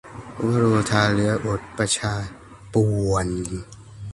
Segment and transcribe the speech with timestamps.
[0.41, 2.29] วโรทาห์ เหลืออด ประชาธิ
[2.73, 3.27] ป่วน